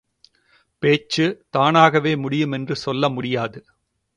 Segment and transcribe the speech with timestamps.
[0.79, 1.45] பேச்சு,
[1.49, 3.65] தானாகவே முடியுமென்று சொல்ல முடியாது.